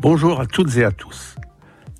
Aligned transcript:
Bonjour 0.00 0.40
à 0.40 0.46
toutes 0.46 0.76
et 0.76 0.84
à 0.84 0.92
tous. 0.92 1.34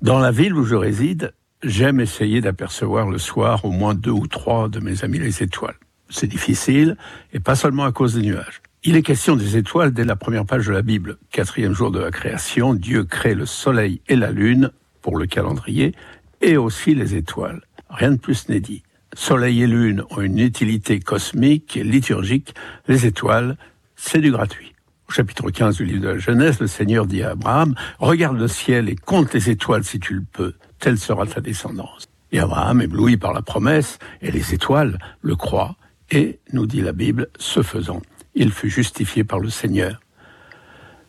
Dans 0.01 0.19
la 0.19 0.31
ville 0.31 0.53
où 0.53 0.63
je 0.63 0.75
réside, 0.75 1.33
j'aime 1.61 1.99
essayer 1.99 2.39
d'apercevoir 2.39 3.09
le 3.09 3.17
soir 3.17 3.65
au 3.65 3.71
moins 3.71 3.93
deux 3.93 4.09
ou 4.11 4.25
trois 4.25 4.69
de 4.69 4.79
mes 4.79 5.03
amis 5.03 5.19
les 5.19 5.43
étoiles. 5.43 5.75
C'est 6.09 6.27
difficile, 6.27 6.95
et 7.33 7.41
pas 7.41 7.55
seulement 7.55 7.83
à 7.83 7.91
cause 7.91 8.13
des 8.13 8.21
nuages. 8.21 8.61
Il 8.85 8.95
est 8.95 9.01
question 9.01 9.35
des 9.35 9.57
étoiles 9.57 9.91
dès 9.91 10.05
la 10.05 10.15
première 10.15 10.45
page 10.45 10.67
de 10.67 10.71
la 10.71 10.81
Bible. 10.81 11.17
Quatrième 11.29 11.73
jour 11.73 11.91
de 11.91 11.99
la 11.99 12.09
création, 12.09 12.73
Dieu 12.73 13.03
crée 13.03 13.35
le 13.35 13.45
soleil 13.45 13.99
et 14.07 14.15
la 14.15 14.31
lune, 14.31 14.71
pour 15.01 15.17
le 15.17 15.25
calendrier, 15.25 15.93
et 16.39 16.55
aussi 16.55 16.95
les 16.95 17.15
étoiles. 17.15 17.59
Rien 17.89 18.11
de 18.11 18.17
plus 18.17 18.47
n'est 18.47 18.61
dit. 18.61 18.81
Soleil 19.13 19.61
et 19.61 19.67
lune 19.67 20.03
ont 20.09 20.21
une 20.21 20.39
utilité 20.39 21.01
cosmique 21.01 21.75
et 21.75 21.83
liturgique. 21.83 22.55
Les 22.87 23.05
étoiles, 23.05 23.57
c'est 23.97 24.21
du 24.21 24.31
gratuit. 24.31 24.73
Au 25.09 25.11
chapitre 25.11 25.49
15 25.49 25.77
du 25.77 25.85
livre 25.85 26.03
de 26.03 26.09
la 26.09 26.17
Genèse, 26.19 26.59
le 26.59 26.67
Seigneur 26.67 27.07
dit 27.07 27.23
à 27.23 27.31
Abraham, 27.31 27.73
regarde 27.97 28.37
le 28.37 28.47
ciel 28.47 28.89
et 28.89 28.95
compte 28.95 29.33
les 29.33 29.49
étoiles 29.49 29.83
si 29.83 29.99
tu 29.99 30.13
le 30.13 30.23
peux. 30.31 30.53
Telle 30.77 30.99
sera 30.99 31.25
ta 31.25 31.41
descendance. 31.41 32.07
Et 32.31 32.37
Abraham, 32.39 32.79
ébloui 32.79 33.17
par 33.17 33.33
la 33.33 33.41
promesse, 33.41 33.97
et 34.21 34.29
les 34.29 34.53
étoiles 34.53 34.99
le 35.21 35.35
croient, 35.35 35.77
et, 36.11 36.39
nous 36.53 36.67
dit 36.67 36.81
la 36.81 36.91
Bible, 36.91 37.29
ce 37.39 37.63
faisant, 37.63 38.03
il 38.35 38.51
fut 38.51 38.69
justifié 38.69 39.23
par 39.23 39.39
le 39.39 39.49
Seigneur. 39.49 39.99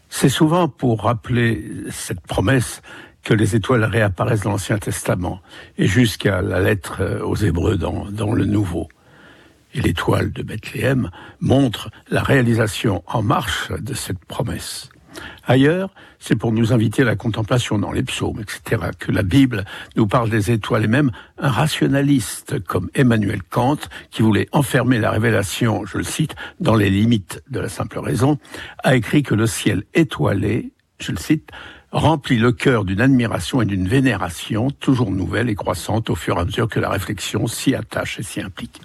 C'est 0.09 0.31
souvent 0.31 0.67
pour 0.67 1.03
rappeler 1.03 1.63
cette 1.91 2.23
promesse 2.23 2.81
que 3.23 3.35
les 3.35 3.55
étoiles 3.55 3.85
réapparaissent 3.85 4.45
dans 4.45 4.53
l'Ancien 4.53 4.79
Testament 4.79 5.43
et 5.77 5.87
jusqu'à 5.87 6.41
la 6.41 6.61
lettre 6.61 7.21
aux 7.23 7.37
Hébreux 7.37 7.77
dans, 7.77 8.07
dans 8.11 8.33
le 8.33 8.47
Nouveau 8.47 8.89
et 9.75 9.81
l'étoile 9.81 10.33
de 10.33 10.43
Bethléem 10.43 11.11
montre 11.41 11.91
la 12.11 12.23
réalisation 12.23 13.03
en 13.07 13.23
marche 13.23 13.71
de 13.73 13.95
cette 13.95 14.25
promesse. 14.25 14.91
Ailleurs, 15.47 15.91
c'est 16.19 16.37
pour 16.37 16.53
nous 16.53 16.73
inviter 16.73 17.03
à 17.03 17.07
la 17.07 17.17
contemplation 17.17 17.79
dans 17.79 17.93
les 17.93 18.03
psaumes, 18.03 18.41
etc., 18.41 18.91
que 18.99 19.11
la 19.11 19.23
Bible 19.23 19.65
nous 19.97 20.07
parle 20.07 20.31
des 20.31 20.51
étoiles 20.51 20.85
et 20.85 20.89
même 20.89 21.11
un 21.39 21.51
rationaliste 21.51 22.61
comme 22.65 22.91
Emmanuel 22.95 23.43
Kant, 23.43 23.79
qui 24.11 24.23
voulait 24.23 24.49
enfermer 24.53 24.99
la 24.99 25.11
révélation, 25.11 25.85
je 25.87 25.99
le 25.99 26.05
cite, 26.05 26.37
dans 26.61 26.77
les 26.77 26.91
limites 26.91 27.43
de 27.51 27.61
la 27.61 27.69
simple 27.69 27.99
raison, 27.99 28.39
a 28.85 28.95
écrit 28.95 29.23
que 29.23 29.35
le 29.35 29.47
ciel 29.47 29.85
étoilé, 29.95 30.73
je 30.99 31.13
le 31.13 31.19
cite, 31.19 31.51
remplit 31.91 32.39
le 32.39 32.53
cœur 32.53 32.85
d'une 32.85 33.01
admiration 33.01 33.61
et 33.63 33.67
d'une 33.67 33.89
vénération 33.89 34.71
toujours 34.71 35.11
nouvelle 35.11 35.51
et 35.51 35.57
croissante 35.57 36.11
au 36.11 36.15
fur 36.15 36.37
et 36.37 36.41
à 36.41 36.45
mesure 36.45 36.69
que 36.69 36.79
la 36.79 36.89
réflexion 36.89 37.49
s'y 37.49 37.75
attache 37.75 38.21
et 38.21 38.23
s'y 38.23 38.41
implique. 38.41 38.81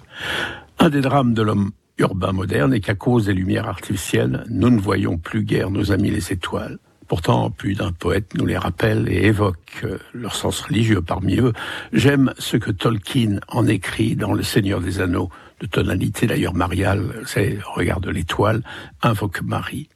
Un 0.78 0.90
des 0.90 1.00
drames 1.00 1.32
de 1.32 1.42
l'homme 1.42 1.70
urbain 1.98 2.32
moderne 2.32 2.74
est 2.74 2.80
qu'à 2.80 2.94
cause 2.94 3.26
des 3.26 3.32
lumières 3.32 3.66
artificielles, 3.66 4.44
nous 4.50 4.68
ne 4.68 4.78
voyons 4.78 5.16
plus 5.16 5.42
guère 5.42 5.70
nos 5.70 5.90
amis 5.90 6.10
les 6.10 6.32
étoiles. 6.32 6.78
Pourtant, 7.08 7.50
plus 7.50 7.74
d'un 7.74 7.92
poète 7.92 8.34
nous 8.34 8.44
les 8.46 8.58
rappelle 8.58 9.08
et 9.08 9.26
évoque 9.26 9.82
euh, 9.84 9.96
leur 10.12 10.34
sens 10.34 10.60
religieux 10.60 11.00
parmi 11.00 11.36
eux. 11.36 11.52
J'aime 11.92 12.34
ce 12.38 12.56
que 12.56 12.72
Tolkien 12.72 13.38
en 13.48 13.66
écrit 13.66 14.16
dans 14.16 14.34
Le 14.34 14.42
Seigneur 14.42 14.80
des 14.80 15.00
Anneaux, 15.00 15.30
de 15.60 15.66
tonalité 15.66 16.26
d'ailleurs 16.26 16.54
mariale, 16.54 17.22
c'est 17.24 17.58
Regarde 17.64 18.06
l'étoile, 18.08 18.62
invoque 19.02 19.40
Marie. 19.42 19.88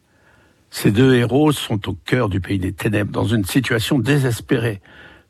Ces 0.71 0.93
deux 0.93 1.15
héros 1.15 1.53
sont 1.53 1.89
au 1.89 1.93
cœur 1.93 2.29
du 2.29 2.41
pays 2.41 2.59
des 2.59 2.73
ténèbres, 2.73 3.13
dans 3.13 3.27
une 3.27 3.45
situation 3.45 3.99
désespérée. 3.99 4.81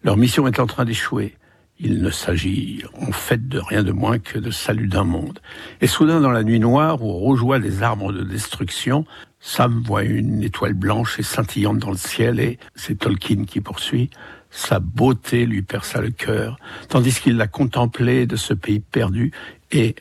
Leur 0.04 0.16
mission 0.16 0.46
est 0.46 0.60
en 0.60 0.66
train 0.66 0.84
d'échouer. 0.84 1.34
Il 1.82 2.02
ne 2.02 2.10
s'agit 2.10 2.82
en 3.00 3.10
fait 3.10 3.48
de 3.48 3.58
rien 3.58 3.82
de 3.82 3.92
moins 3.92 4.18
que 4.18 4.38
de 4.38 4.50
salut 4.50 4.86
d'un 4.86 5.04
monde. 5.04 5.38
Et 5.80 5.86
soudain, 5.86 6.20
dans 6.20 6.30
la 6.30 6.42
nuit 6.42 6.60
noire, 6.60 7.02
où 7.02 7.10
rougeoient 7.10 7.58
des 7.58 7.82
arbres 7.82 8.12
de 8.12 8.22
destruction, 8.22 9.06
Sam 9.40 9.82
voit 9.86 10.04
une 10.04 10.42
étoile 10.42 10.74
blanche 10.74 11.18
et 11.18 11.22
scintillante 11.22 11.78
dans 11.78 11.90
le 11.90 11.96
ciel, 11.96 12.38
et 12.38 12.58
c'est 12.74 12.98
Tolkien 12.98 13.44
qui 13.46 13.62
poursuit. 13.62 14.10
Sa 14.50 14.78
beauté 14.78 15.46
lui 15.46 15.62
perça 15.62 16.02
le 16.02 16.10
cœur, 16.10 16.58
tandis 16.90 17.18
qu'il 17.18 17.38
la 17.38 17.46
contemplait 17.46 18.26
de 18.26 18.36
ce 18.36 18.52
pays 18.52 18.80
perdu, 18.80 19.32
et 19.72 19.94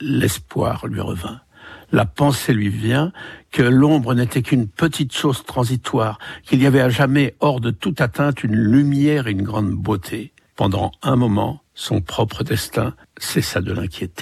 l'espoir 0.00 0.86
lui 0.86 1.00
revint. 1.00 1.40
La 1.90 2.04
pensée 2.04 2.52
lui 2.52 2.68
vient 2.68 3.12
que 3.50 3.62
l'ombre 3.62 4.14
n'était 4.14 4.42
qu'une 4.42 4.68
petite 4.68 5.12
chose 5.12 5.44
transitoire, 5.44 6.20
qu'il 6.44 6.62
y 6.62 6.66
avait 6.66 6.80
à 6.80 6.90
jamais 6.90 7.34
hors 7.40 7.60
de 7.60 7.70
toute 7.70 8.00
atteinte 8.00 8.44
une 8.44 8.54
lumière 8.54 9.26
et 9.26 9.32
une 9.32 9.42
grande 9.42 9.72
beauté. 9.72 10.33
Pendant 10.56 10.92
un 11.02 11.16
moment, 11.16 11.64
son 11.74 12.00
propre 12.00 12.44
destin 12.44 12.94
cessa 13.18 13.60
de 13.60 13.72
l'inquiéter. 13.72 14.12